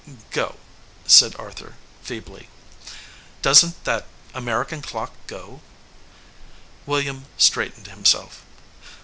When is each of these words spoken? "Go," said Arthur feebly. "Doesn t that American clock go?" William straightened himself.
"Go," 0.31 0.55
said 1.05 1.35
Arthur 1.37 1.75
feebly. 2.01 2.49
"Doesn 3.43 3.73
t 3.73 3.77
that 3.83 4.07
American 4.33 4.81
clock 4.81 5.13
go?" 5.27 5.61
William 6.87 7.25
straightened 7.37 7.85
himself. 7.85 8.41